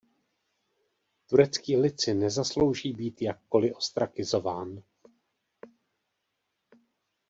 Turecký 1.29 1.77
lid 1.77 2.01
si 2.01 2.13
nezaslouží 2.13 2.93
být 2.93 3.21
jakkoli 3.21 3.73
ostrakizován. 3.73 4.81